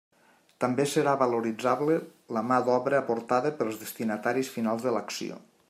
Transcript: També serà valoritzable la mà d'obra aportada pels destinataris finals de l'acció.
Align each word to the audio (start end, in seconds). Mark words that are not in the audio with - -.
També 0.63 0.85
serà 0.93 1.11
valoritzable 1.23 1.97
la 2.37 2.43
mà 2.53 2.57
d'obra 2.69 3.03
aportada 3.03 3.53
pels 3.61 3.79
destinataris 3.83 4.51
finals 4.59 4.89
de 4.89 4.95
l'acció. 4.97 5.39